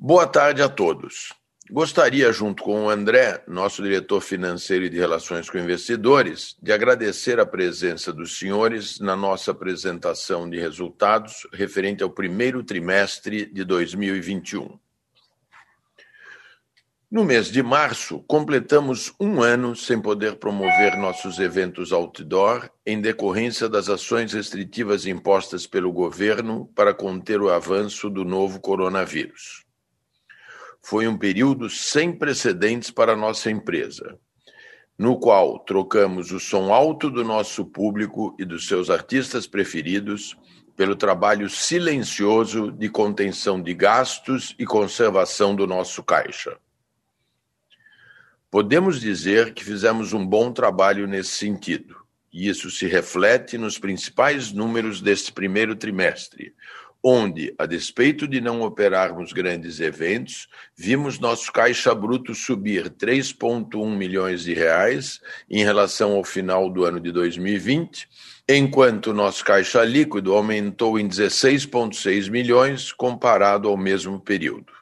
[0.00, 1.32] Boa tarde a todos.
[1.68, 7.40] Gostaria, junto com o André, nosso diretor financeiro e de relações com investidores, de agradecer
[7.40, 14.78] a presença dos senhores na nossa apresentação de resultados referente ao primeiro trimestre de 2021.
[17.10, 23.68] No mês de março, completamos um ano sem poder promover nossos eventos outdoor em decorrência
[23.68, 29.66] das ações restritivas impostas pelo governo para conter o avanço do novo coronavírus
[30.82, 34.18] foi um período sem precedentes para nossa empresa,
[34.98, 40.36] no qual trocamos o som alto do nosso público e dos seus artistas preferidos
[40.76, 46.56] pelo trabalho silencioso de contenção de gastos e conservação do nosso caixa.
[48.50, 51.96] Podemos dizer que fizemos um bom trabalho nesse sentido,
[52.32, 56.54] e isso se reflete nos principais números deste primeiro trimestre,
[57.10, 64.42] onde, a despeito de não operarmos grandes eventos, vimos nosso caixa bruto subir 3,1 milhões
[64.42, 65.18] de reais
[65.48, 68.06] em relação ao final do ano de 2020,
[68.46, 74.78] enquanto nosso caixa líquido aumentou em 16,6 milhões comparado ao mesmo período.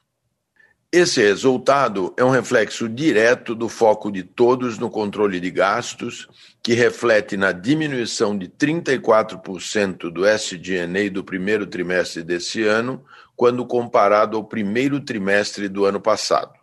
[0.93, 6.29] Esse resultado é um reflexo direto do foco de todos no controle de gastos,
[6.63, 14.37] que reflete na diminuição de 34% do SG&A do primeiro trimestre desse ano, quando comparado
[14.37, 16.55] ao primeiro trimestre do ano passado.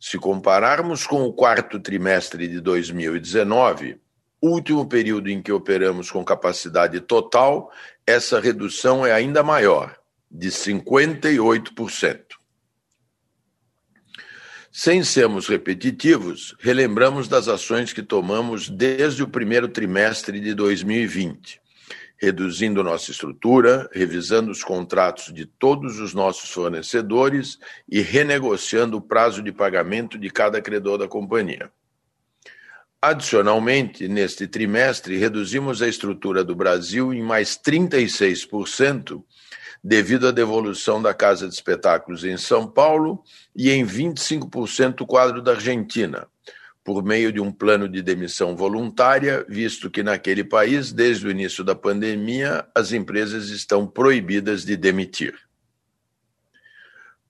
[0.00, 4.00] Se compararmos com o quarto trimestre de 2019,
[4.40, 7.72] último período em que operamos com capacidade total,
[8.06, 9.96] essa redução é ainda maior,
[10.30, 12.27] de 58%.
[14.80, 21.60] Sem sermos repetitivos, relembramos das ações que tomamos desde o primeiro trimestre de 2020,
[22.16, 29.42] reduzindo nossa estrutura, revisando os contratos de todos os nossos fornecedores e renegociando o prazo
[29.42, 31.72] de pagamento de cada credor da companhia.
[33.02, 39.24] Adicionalmente, neste trimestre, reduzimos a estrutura do Brasil em mais 36%
[39.88, 43.24] devido à devolução da Casa de Espetáculos em São Paulo
[43.56, 46.26] e em 25% o quadro da Argentina,
[46.84, 51.64] por meio de um plano de demissão voluntária, visto que naquele país, desde o início
[51.64, 55.34] da pandemia, as empresas estão proibidas de demitir.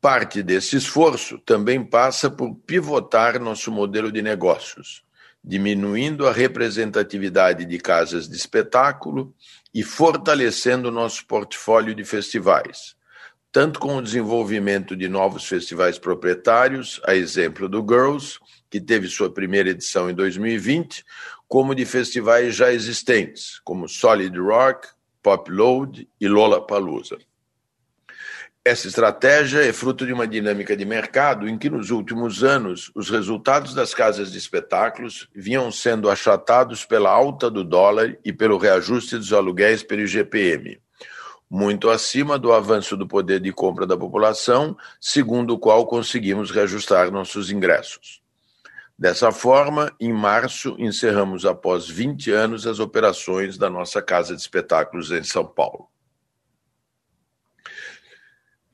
[0.00, 5.06] Parte desse esforço também passa por pivotar nosso modelo de negócios
[5.43, 9.34] diminuindo a representatividade de casas de espetáculo
[9.72, 12.97] e fortalecendo nosso portfólio de festivais,
[13.53, 18.38] tanto com o desenvolvimento de novos festivais proprietários, a exemplo do Girls,
[18.71, 21.04] que teve sua primeira edição em 2020,
[21.47, 24.88] como de festivais já existentes, como Solid Rock,
[25.22, 27.19] Pop Load e Lollapalooza.
[28.69, 33.09] Essa estratégia é fruto de uma dinâmica de mercado em que, nos últimos anos, os
[33.09, 39.17] resultados das casas de espetáculos vinham sendo achatados pela alta do dólar e pelo reajuste
[39.17, 40.79] dos aluguéis pelo IGPM,
[41.49, 47.11] muito acima do avanço do poder de compra da população, segundo o qual conseguimos reajustar
[47.11, 48.21] nossos ingressos.
[48.99, 55.11] Dessa forma, em março, encerramos após 20 anos as operações da nossa casa de espetáculos
[55.11, 55.89] em São Paulo.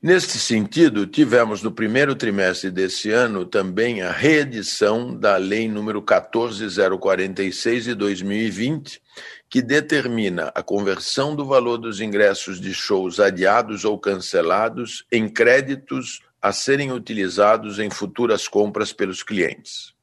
[0.05, 7.85] Neste sentido, tivemos no primeiro trimestre desse ano também a reedição da Lei número 14046
[7.85, 9.01] de 2020,
[9.49, 16.21] que determina a conversão do valor dos ingressos de shows adiados ou cancelados em créditos
[16.39, 19.94] a serem utilizados em futuras compras pelos clientes.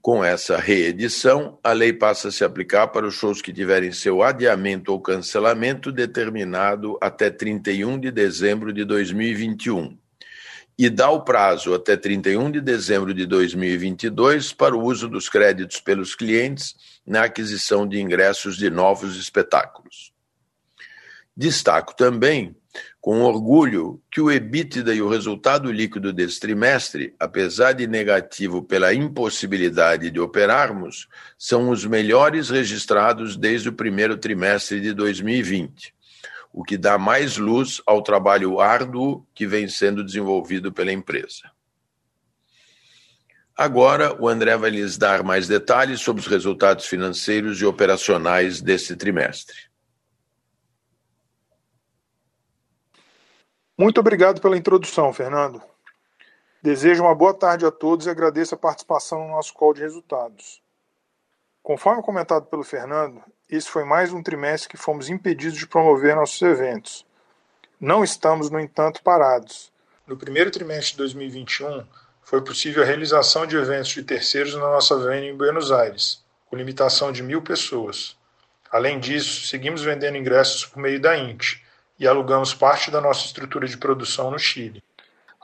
[0.00, 4.22] Com essa reedição, a lei passa a se aplicar para os shows que tiverem seu
[4.22, 9.96] adiamento ou cancelamento determinado até 31 de dezembro de 2021
[10.78, 15.80] e dá o prazo até 31 de dezembro de 2022 para o uso dos créditos
[15.80, 16.74] pelos clientes
[17.06, 20.12] na aquisição de ingressos de novos espetáculos.
[21.36, 22.56] Destaco também
[23.00, 28.94] com orgulho que o EBITDA e o resultado líquido desse trimestre, apesar de negativo pela
[28.94, 35.94] impossibilidade de operarmos, são os melhores registrados desde o primeiro trimestre de 2020,
[36.52, 41.52] o que dá mais luz ao trabalho árduo que vem sendo desenvolvido pela empresa.
[43.56, 48.96] Agora, o André vai lhes dar mais detalhes sobre os resultados financeiros e operacionais deste
[48.96, 49.73] trimestre.
[53.76, 55.60] Muito obrigado pela introdução, Fernando.
[56.62, 60.62] Desejo uma boa tarde a todos e agradeço a participação no nosso call de resultados.
[61.60, 66.40] Conforme comentado pelo Fernando, esse foi mais um trimestre que fomos impedidos de promover nossos
[66.40, 67.04] eventos.
[67.80, 69.72] Não estamos, no entanto, parados.
[70.06, 71.84] No primeiro trimestre de 2021,
[72.22, 76.54] foi possível a realização de eventos de terceiros na nossa venue em Buenos Aires, com
[76.54, 78.16] limitação de mil pessoas.
[78.70, 81.63] Além disso, seguimos vendendo ingressos por meio da INT
[81.98, 84.82] e alugamos parte da nossa estrutura de produção no Chile.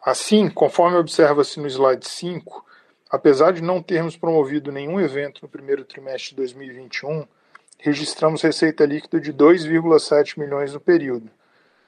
[0.02, 2.64] Assim, conforme observa-se no slide 5,
[3.10, 7.26] apesar de não termos promovido nenhum evento no primeiro trimestre de 2021,
[7.78, 11.30] registramos receita líquida de 2,7 milhões no período,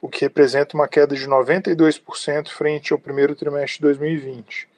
[0.00, 4.68] o que representa uma queda de 92% frente ao primeiro trimestre de 2020.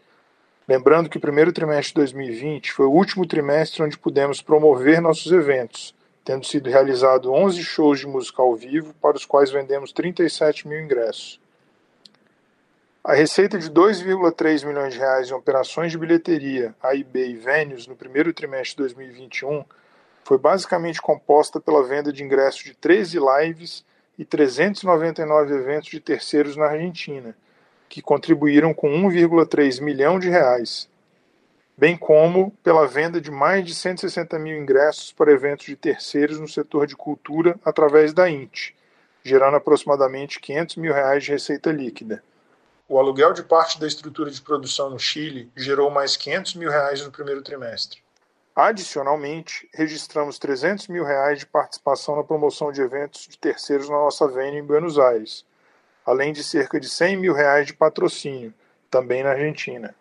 [0.66, 5.30] Lembrando que o primeiro trimestre de 2020 foi o último trimestre onde pudemos promover nossos
[5.30, 5.94] eventos,
[6.24, 10.80] tendo sido realizado 11 shows de música ao vivo, para os quais vendemos 37 mil
[10.80, 11.38] ingressos.
[13.02, 17.94] A receita de 2,3 milhões de reais em operações de bilheteria, AIB e venues no
[17.94, 19.62] primeiro trimestre de 2021
[20.24, 23.84] foi basicamente composta pela venda de ingressos de 13 lives
[24.18, 27.36] e 399 eventos de terceiros na Argentina,
[27.90, 30.88] que contribuíram com 1,3 milhão de reais,
[31.76, 36.48] bem como pela venda de mais de 160 mil ingressos para eventos de terceiros no
[36.48, 38.74] setor de cultura através da INT,
[39.22, 42.22] gerando aproximadamente 500 mil reais de receita líquida.
[42.88, 47.02] O aluguel de parte da estrutura de produção no Chile gerou mais 500 mil reais
[47.04, 48.02] no primeiro trimestre.
[48.54, 54.28] Adicionalmente, registramos 300 mil reais de participação na promoção de eventos de terceiros na nossa
[54.28, 55.44] venue em Buenos Aires,
[56.06, 58.54] além de cerca de 100 mil reais de patrocínio,
[58.88, 59.92] também na Argentina.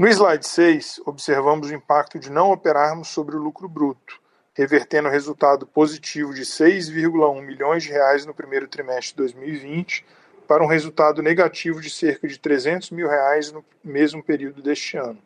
[0.00, 4.18] No slide 6, observamos o impacto de não operarmos sobre o lucro bruto,
[4.54, 10.02] revertendo o resultado positivo de 6,1 milhões de reais no primeiro trimestre de 2020
[10.48, 15.18] para um resultado negativo de cerca de 300 mil reais no mesmo período deste ano.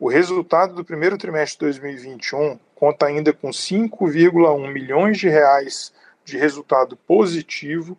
[0.00, 5.92] O resultado do primeiro trimestre de 2021 conta ainda com 5,1 milhões de reais
[6.24, 7.96] de resultado positivo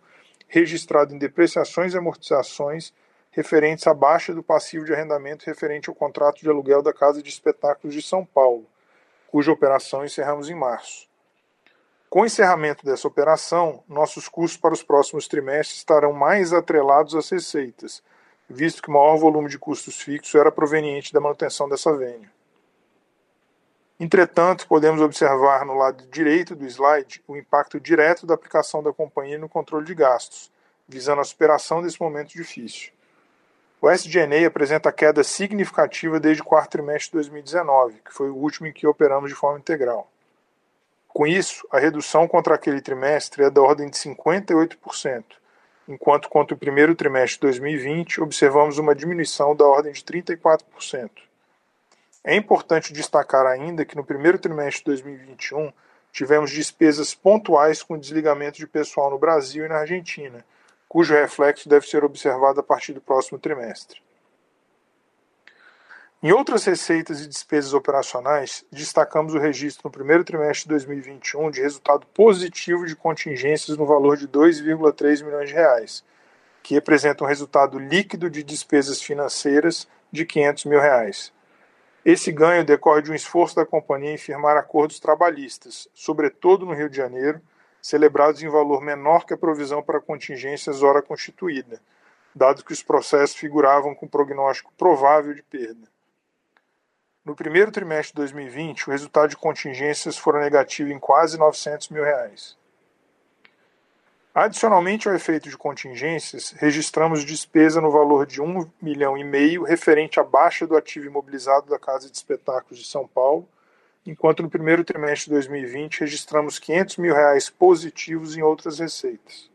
[0.48, 2.92] registrado em depreciações e amortizações
[3.32, 7.30] referentes à baixa do passivo de arrendamento referente ao contrato de aluguel da Casa de
[7.30, 8.66] Espetáculos de São Paulo,
[9.26, 11.08] cuja operação encerramos em março.
[12.10, 17.30] Com o encerramento dessa operação, nossos custos para os próximos trimestres estarão mais atrelados às
[17.30, 18.02] receitas,
[18.46, 22.30] visto que o maior volume de custos fixos era proveniente da manutenção dessa vênia.
[23.98, 29.38] Entretanto, podemos observar no lado direito do slide o impacto direto da aplicação da companhia
[29.38, 30.52] no controle de gastos,
[30.86, 32.92] visando a superação desse momento difícil.
[33.84, 38.68] O SG&A apresenta queda significativa desde o quarto trimestre de 2019, que foi o último
[38.68, 40.08] em que operamos de forma integral.
[41.08, 45.24] Com isso, a redução contra aquele trimestre é da ordem de 58%,
[45.88, 51.10] enquanto contra o primeiro trimestre de 2020 observamos uma diminuição da ordem de 34%.
[52.22, 55.72] É importante destacar ainda que no primeiro trimestre de 2021
[56.12, 60.44] tivemos despesas pontuais com desligamento de pessoal no Brasil e na Argentina,
[60.92, 64.02] cujo reflexo deve ser observado a partir do próximo trimestre.
[66.22, 71.62] Em outras receitas e despesas operacionais, destacamos o registro no primeiro trimestre de 2021 de
[71.62, 76.04] resultado positivo de contingências no valor de 2,3 milhões de reais,
[76.62, 81.32] que representa um resultado líquido de despesas financeiras de 500 mil reais.
[82.04, 86.90] Esse ganho decorre de um esforço da companhia em firmar acordos trabalhistas, sobretudo no Rio
[86.90, 87.40] de Janeiro,
[87.82, 91.82] celebrados em valor menor que a provisão para contingências hora constituída,
[92.32, 95.90] dado que os processos figuravam com prognóstico provável de perda.
[97.24, 102.04] No primeiro trimestre de 2020, o resultado de contingências foi negativo em quase 900 mil
[102.04, 102.56] reais.
[104.34, 110.18] Adicionalmente ao efeito de contingências, registramos despesa no valor de um milhão e meio referente
[110.18, 113.46] à baixa do ativo imobilizado da Casa de Espetáculos de São Paulo,
[114.06, 119.50] enquanto no primeiro trimestre de 2020 registramos 500 mil reais positivos em outras receitas.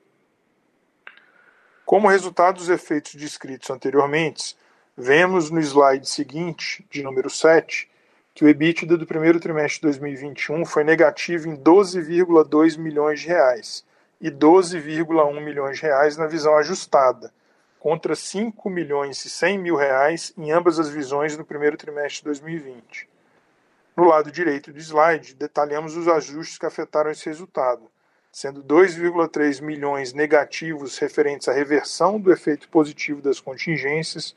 [1.86, 4.56] Como resultado dos efeitos descritos anteriormente,
[5.00, 7.88] Vemos no slide seguinte, de número 7,
[8.34, 13.86] que o EBITDA do primeiro trimestre de 2021 foi negativo em 12,2 milhões de reais
[14.20, 17.32] e 12,1 milhões de reais na visão ajustada,
[17.80, 22.24] contra 5 milhões e 100 mil reais em ambas as visões no primeiro trimestre de
[22.24, 23.08] 2020.
[23.98, 27.90] No lado direito do slide, detalhamos os ajustes que afetaram esse resultado,
[28.32, 34.36] sendo 2,3 milhões negativos referentes à reversão do efeito positivo das contingências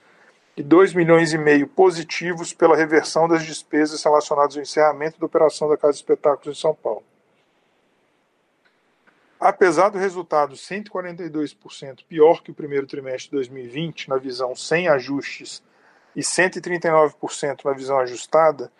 [0.56, 5.68] e 2 milhões e meio positivos pela reversão das despesas relacionadas ao encerramento da operação
[5.68, 7.04] da Casa de Espetáculos em São Paulo.
[9.38, 15.62] Apesar do resultado 142% pior que o primeiro trimestre de 2020, na visão sem ajustes,
[16.16, 18.72] e 139% na visão ajustada,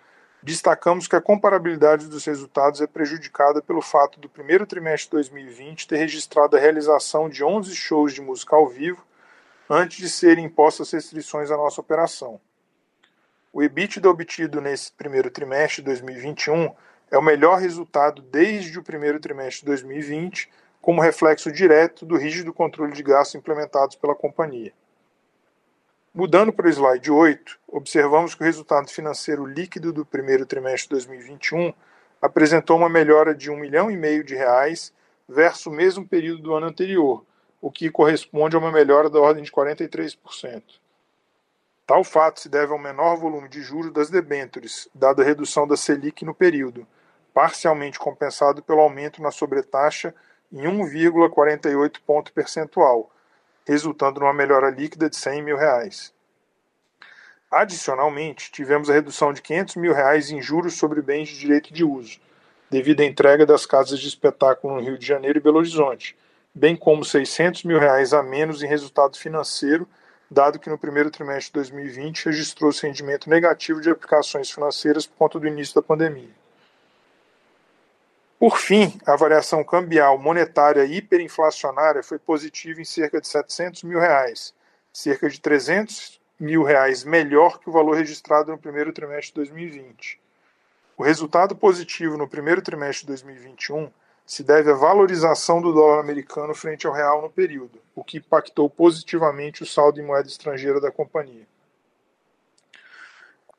[0.42, 5.86] Destacamos que a comparabilidade dos resultados é prejudicada pelo fato do primeiro trimestre de 2020
[5.86, 9.04] ter registrado a realização de 11 shows de música ao vivo
[9.68, 12.40] antes de serem impostas restrições à nossa operação.
[13.52, 16.74] O EBITDA obtido nesse primeiro trimestre de 2021
[17.10, 20.48] é o melhor resultado desde o primeiro trimestre de 2020,
[20.80, 24.72] como reflexo direto do rígido controle de gastos implementados pela companhia.
[26.12, 31.06] Mudando para o slide 8, observamos que o resultado financeiro líquido do primeiro trimestre de
[31.06, 31.72] 2021
[32.20, 34.92] apresentou uma melhora de um milhão e meio de reais
[35.28, 37.24] versus o mesmo período do ano anterior,
[37.60, 40.80] o que corresponde a uma melhora da ordem de 43%.
[41.86, 45.76] Tal fato se deve ao menor volume de juros das debêntures, dada a redução da
[45.76, 46.84] Selic no período,
[47.32, 50.12] parcialmente compensado pelo aumento na sobretaxa
[50.52, 53.08] em 1,48 ponto percentual,
[53.66, 56.12] resultando numa melhora líquida de 100 mil reais.
[57.50, 61.84] Adicionalmente, tivemos a redução de 500 mil reais em juros sobre bens de direito de
[61.84, 62.20] uso,
[62.70, 66.16] devido à entrega das casas de espetáculo no Rio de Janeiro e Belo Horizonte,
[66.54, 69.88] bem como 600 mil reais a menos em resultado financeiro,
[70.30, 75.40] dado que no primeiro trimestre de 2020 registrou-se rendimento negativo de aplicações financeiras por conta
[75.40, 76.39] do início da pandemia.
[78.40, 84.54] Por fim, a variação cambial monetária hiperinflacionária foi positiva em cerca de 700 mil reais,
[84.90, 90.18] cerca de 300 mil reais melhor que o valor registrado no primeiro trimestre de 2020.
[90.96, 93.90] O resultado positivo no primeiro trimestre de 2021
[94.24, 98.70] se deve à valorização do dólar americano frente ao real no período, o que impactou
[98.70, 101.46] positivamente o saldo em moeda estrangeira da companhia.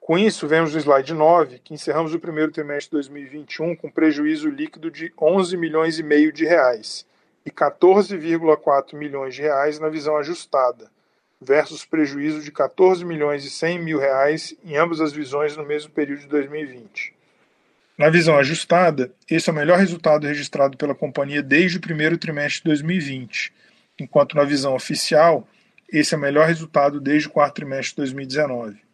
[0.01, 4.49] Com isso, vemos no slide 9 que encerramos o primeiro trimestre de 2021 com prejuízo
[4.49, 7.05] líquido de 11 milhões e meio de reais
[7.45, 10.89] e 14,4 milhões de reais na visão ajustada,
[11.39, 15.91] versus prejuízo de 14 milhões e 100 mil reais em ambas as visões no mesmo
[15.91, 17.13] período de 2020.
[17.95, 22.63] Na visão ajustada, esse é o melhor resultado registrado pela companhia desde o primeiro trimestre
[22.63, 23.53] de 2020,
[23.99, 25.47] enquanto na visão oficial,
[25.87, 28.90] esse é o melhor resultado desde o quarto trimestre de 2019.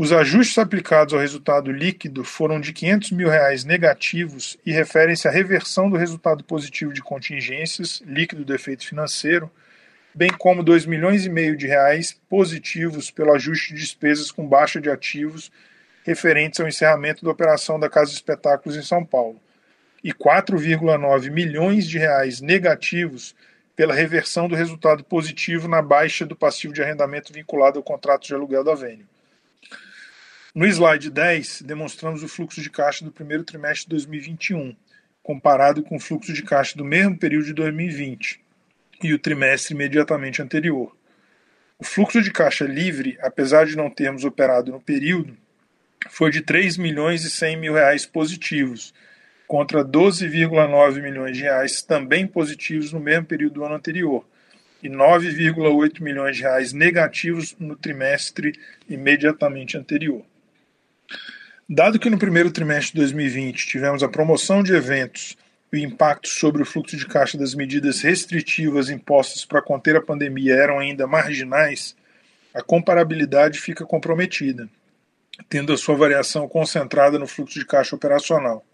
[0.00, 5.30] Os ajustes aplicados ao resultado líquido foram de 500 mil reais negativos e referem-se à
[5.32, 9.50] reversão do resultado positivo de contingências, líquido do efeito financeiro,
[10.14, 14.46] bem como R$ 2 milhões e meio de reais positivos pelo ajuste de despesas com
[14.46, 15.50] baixa de ativos
[16.04, 19.40] referentes ao encerramento da operação da Casa de Espetáculos em São Paulo,
[20.04, 23.34] e 4,9 milhões de reais negativos
[23.74, 28.34] pela reversão do resultado positivo na baixa do passivo de arrendamento vinculado ao contrato de
[28.34, 29.04] aluguel da Vênio.
[30.58, 34.74] No slide 10, demonstramos o fluxo de caixa do primeiro trimestre de 2021,
[35.22, 38.40] comparado com o fluxo de caixa do mesmo período de 2020
[39.04, 40.96] e o trimestre imediatamente anterior.
[41.78, 45.36] O fluxo de caixa livre, apesar de não termos operado no período,
[46.10, 48.92] foi de 3 milhões e 100 mil reais positivos,
[49.46, 54.26] contra 12,9 milhões de reais também positivos no mesmo período do ano anterior,
[54.82, 60.26] e 9,8 milhões de reais negativos no trimestre imediatamente anterior.
[61.68, 65.36] Dado que no primeiro trimestre de 2020 tivemos a promoção de eventos
[65.72, 70.00] e o impacto sobre o fluxo de caixa das medidas restritivas impostas para conter a
[70.00, 71.94] pandemia eram ainda marginais,
[72.54, 74.68] a comparabilidade fica comprometida,
[75.48, 78.64] tendo a sua variação concentrada no fluxo de caixa operacional.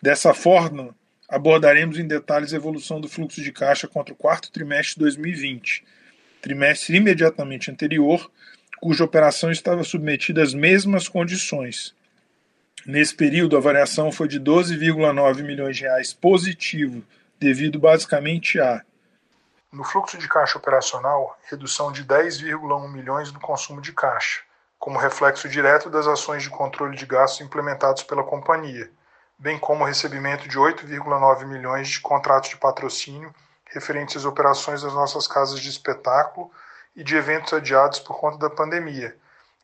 [0.00, 0.94] Dessa forma,
[1.28, 5.82] abordaremos em detalhes a evolução do fluxo de caixa contra o quarto trimestre de 2020,
[6.42, 8.30] trimestre imediatamente anterior,
[8.82, 11.94] cuja operação estava submetida às mesmas condições,
[12.84, 17.04] Nesse período, a variação foi de 12,9 milhões de reais positivo,
[17.38, 18.82] devido basicamente a
[19.72, 24.42] no fluxo de caixa operacional, redução de 10,1 milhões no consumo de caixa,
[24.78, 28.90] como reflexo direto das ações de controle de gastos implementados pela companhia,
[29.38, 33.32] bem como o recebimento de 8,9 milhões de contratos de patrocínio
[33.64, 36.50] referentes às operações das nossas casas de espetáculo
[36.94, 39.16] e de eventos adiados por conta da pandemia,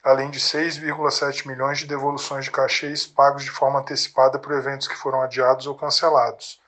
[0.03, 4.97] além de 6,7 milhões de devoluções de cachês pagos de forma antecipada por eventos que
[4.97, 6.61] foram adiados ou cancelados.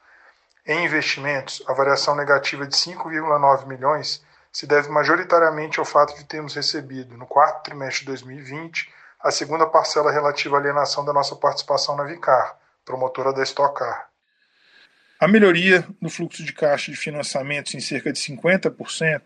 [0.66, 6.54] Em investimentos, a variação negativa de 5,9 milhões se deve majoritariamente ao fato de termos
[6.54, 11.96] recebido, no quarto trimestre de 2020, a segunda parcela relativa à alienação da nossa participação
[11.96, 14.08] na Vicar, promotora da Stock Car.
[15.20, 19.22] A melhoria no fluxo de caixa de financiamentos em cerca de 50%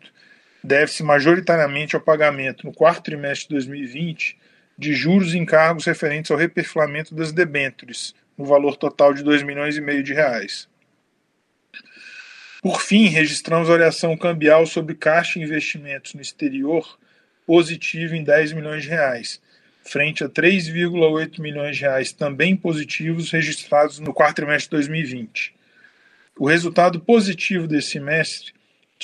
[0.64, 4.38] deve-se majoritariamente ao pagamento, no quarto trimestre de 2020,
[4.78, 9.76] de juros e encargos referentes ao reperfilamento das debêntures, no valor total de 2 milhões
[9.76, 10.66] e meio de reais.
[12.62, 16.98] Por fim, registramos variação cambial sobre caixa e investimentos no exterior
[17.46, 19.42] positivo em 10 milhões de reais,
[19.84, 25.54] frente a 3,8 milhões de reais também positivos registrados no quarto trimestre de 2020.
[26.38, 28.54] O resultado positivo desse semestre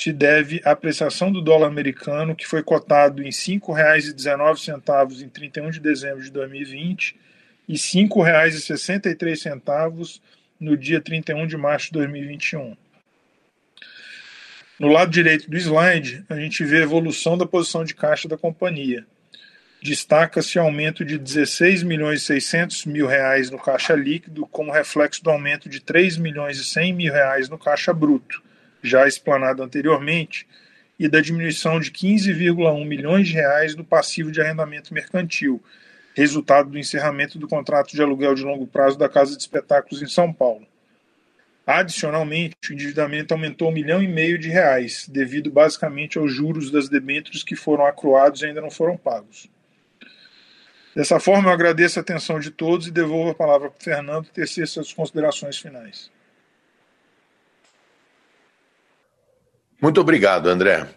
[0.01, 5.69] se deve à apreciação do dólar americano, que foi cotado em R$ 5,19 em 31
[5.69, 7.15] de dezembro de 2020
[7.69, 10.19] e R$ 5,63
[10.59, 12.75] no dia 31 de março de 2021.
[14.79, 18.39] No lado direito do slide, a gente vê a evolução da posição de caixa da
[18.39, 19.05] companhia.
[19.83, 25.29] Destaca-se aumento de 16 milhões e 600 mil reais no caixa líquido, como reflexo do
[25.29, 28.41] aumento de 3 milhões e 100 mil reais no caixa bruto,
[28.81, 30.47] já explanado anteriormente,
[30.99, 35.61] e da diminuição de 15,1 milhões de reais no passivo de arrendamento mercantil,
[36.13, 40.07] resultado do encerramento do contrato de aluguel de longo prazo da Casa de Espetáculos em
[40.07, 40.67] São Paulo.
[41.65, 46.89] Adicionalmente, o endividamento aumentou um milhão e meio de reais, devido basicamente aos juros das
[46.89, 49.49] debêntures que foram acruados e ainda não foram pagos.
[50.95, 54.27] Dessa forma, eu agradeço a atenção de todos e devolvo a palavra para o Fernando
[54.27, 56.11] tecer suas considerações finais.
[59.81, 60.87] Muito obrigado, André.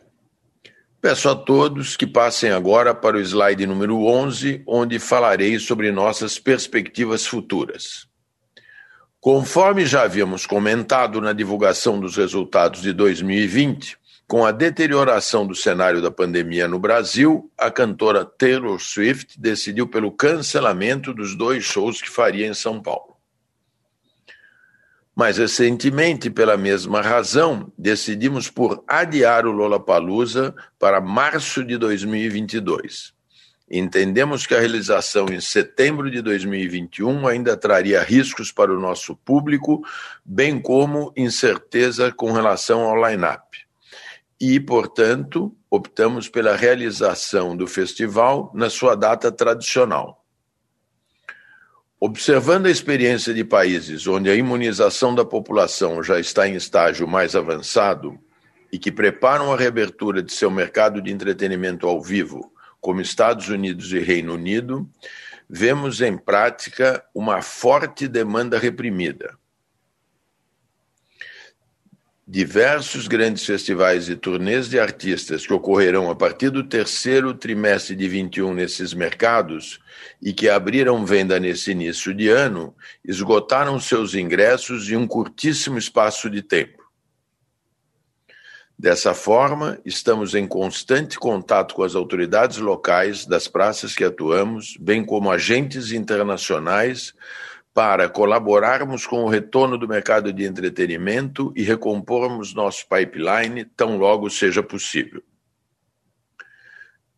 [1.00, 6.38] Peço a todos que passem agora para o slide número 11, onde falarei sobre nossas
[6.38, 8.06] perspectivas futuras.
[9.18, 13.96] Conforme já havíamos comentado na divulgação dos resultados de 2020,
[14.28, 20.12] com a deterioração do cenário da pandemia no Brasil, a cantora Taylor Swift decidiu pelo
[20.12, 23.13] cancelamento dos dois shows que faria em São Paulo.
[25.14, 33.14] Mais recentemente, pela mesma razão, decidimos por adiar o Lollapalooza para março de 2022.
[33.70, 39.82] Entendemos que a realização em setembro de 2021 ainda traria riscos para o nosso público,
[40.24, 43.58] bem como incerteza com relação ao line-up.
[44.40, 50.23] E, portanto, optamos pela realização do festival na sua data tradicional.
[52.00, 57.36] Observando a experiência de países onde a imunização da população já está em estágio mais
[57.36, 58.18] avançado
[58.70, 63.92] e que preparam a reabertura de seu mercado de entretenimento ao vivo como Estados Unidos
[63.92, 64.86] e Reino Unido,
[65.48, 69.38] vemos em prática uma forte demanda reprimida.
[72.26, 78.08] Diversos grandes festivais e turnês de artistas que ocorrerão a partir do terceiro trimestre de
[78.08, 79.78] 21 nesses mercados
[80.22, 86.30] e que abriram venda nesse início de ano, esgotaram seus ingressos em um curtíssimo espaço
[86.30, 86.82] de tempo.
[88.76, 95.04] Dessa forma, estamos em constante contato com as autoridades locais das praças que atuamos, bem
[95.04, 97.14] como agentes internacionais,
[97.74, 104.30] para colaborarmos com o retorno do mercado de entretenimento e recompormos nosso pipeline tão logo
[104.30, 105.20] seja possível.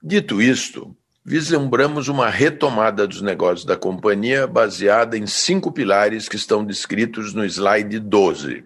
[0.02, 6.64] Dito isto, vislumbramos uma retomada dos negócios da companhia baseada em cinco pilares que estão
[6.64, 8.64] descritos no slide 12.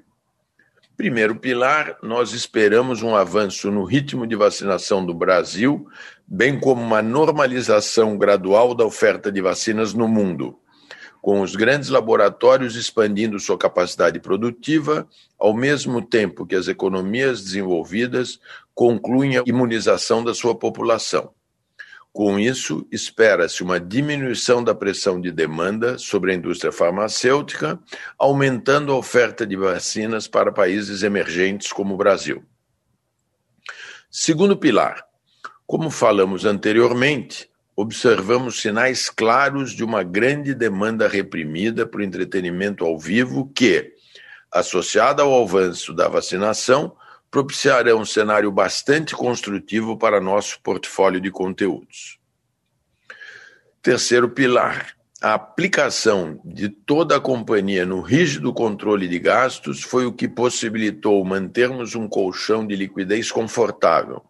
[0.97, 5.89] Primeiro pilar, nós esperamos um avanço no ritmo de vacinação do Brasil,
[6.25, 10.59] bem como uma normalização gradual da oferta de vacinas no mundo,
[11.21, 18.41] com os grandes laboratórios expandindo sua capacidade produtiva, ao mesmo tempo que as economias desenvolvidas
[18.75, 21.33] concluem a imunização da sua população.
[22.13, 27.79] Com isso, espera-se uma diminuição da pressão de demanda sobre a indústria farmacêutica,
[28.19, 32.43] aumentando a oferta de vacinas para países emergentes como o Brasil.
[34.11, 35.05] Segundo pilar,
[35.65, 43.51] como falamos anteriormente, observamos sinais claros de uma grande demanda reprimida por entretenimento ao vivo
[43.55, 43.93] que,
[44.53, 46.95] associada ao avanço da vacinação,
[47.31, 52.19] propiciará um cenário bastante construtivo para nosso portfólio de conteúdos.
[53.81, 60.13] Terceiro pilar, a aplicação de toda a companhia no rígido controle de gastos foi o
[60.13, 64.23] que possibilitou mantermos um colchão de liquidez confortável.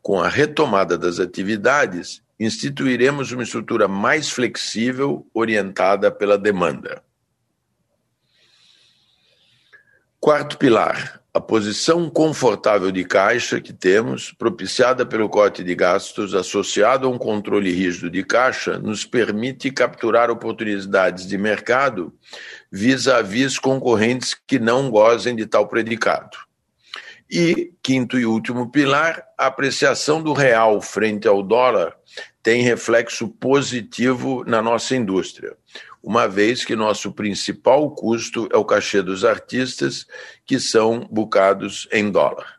[0.00, 7.02] Com a retomada das atividades, instituiremos uma estrutura mais flexível, orientada pela demanda.
[10.18, 17.06] Quarto pilar, a posição confortável de caixa que temos, propiciada pelo corte de gastos associado
[17.06, 22.12] a um controle rígido de caixa, nos permite capturar oportunidades de mercado
[22.72, 26.49] vis-à-vis -vis concorrentes que não gozem de tal predicado.
[27.30, 31.96] E, quinto e último pilar, a apreciação do real frente ao dólar
[32.42, 35.56] tem reflexo positivo na nossa indústria
[36.02, 40.06] uma vez que nosso principal custo é o cachê dos artistas,
[40.46, 42.58] que são bucados em dólar.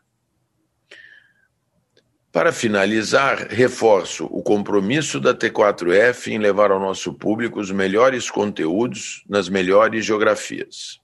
[2.30, 9.22] Para finalizar, reforço o compromisso da T4F em levar ao nosso público os melhores conteúdos
[9.28, 11.01] nas melhores geografias.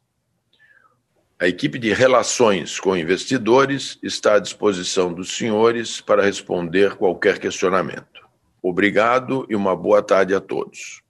[1.41, 8.27] A equipe de relações com investidores está à disposição dos senhores para responder qualquer questionamento.
[8.61, 11.01] Obrigado e uma boa tarde a todos.